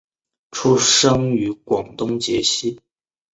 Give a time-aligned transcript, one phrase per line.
[0.49, 2.79] 出生于广东揭西。